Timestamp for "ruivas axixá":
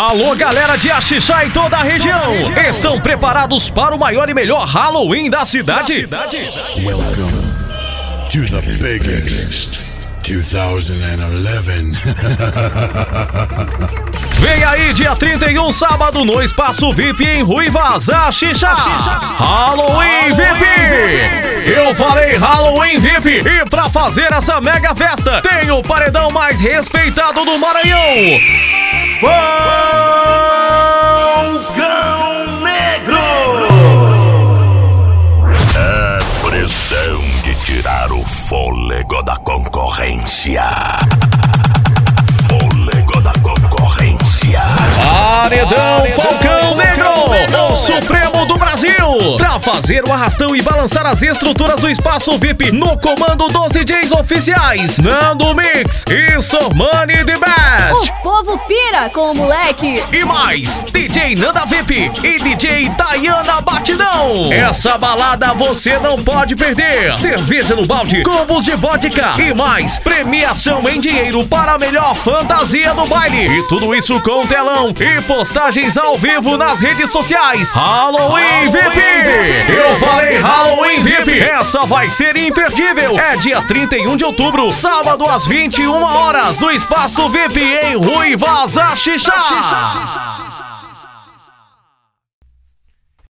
17.42-18.72, 87.96-90.39